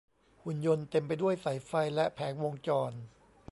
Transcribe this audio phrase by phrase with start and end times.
[0.43, 2.91] หุ่นยนต์เต็มไปด้วยสายไฟและแผงวงจร